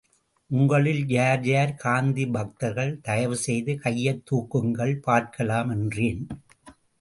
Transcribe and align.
உங்களில் 0.49 1.09
யார் 1.09 1.43
யார், 1.43 1.73
காந்தி 1.75 2.25
பக்தர்கள் 2.27 3.01
தயவு 3.01 3.35
செய்து 3.35 3.79
கையைத் 3.79 4.23
தூக்குங்கள் 4.31 4.95
பார்க்கலாம் 5.01 5.69
என்றேன். 5.69 6.27